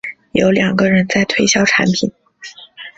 [0.31, 2.11] 有两个人在推销产品